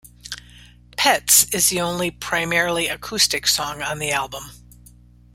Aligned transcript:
"Pets" 0.97 1.43
is 1.53 1.69
the 1.69 1.79
only 1.81 2.09
primarily 2.09 2.87
acoustic 2.87 3.45
song 3.45 3.83
on 3.83 3.99
the 3.99 4.09
album. 4.11 4.49